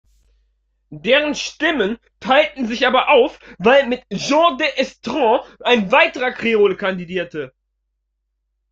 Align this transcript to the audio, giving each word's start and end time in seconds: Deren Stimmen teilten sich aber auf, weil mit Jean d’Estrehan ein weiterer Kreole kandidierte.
Deren 1.03 1.35
Stimmen 1.35 1.99
teilten 2.19 2.65
sich 2.65 2.87
aber 2.87 3.09
auf, 3.11 3.39
weil 3.59 3.85
mit 3.85 4.01
Jean 4.11 4.57
d’Estrehan 4.57 5.41
ein 5.59 5.91
weiterer 5.91 6.31
Kreole 6.31 6.75
kandidierte. 6.75 7.53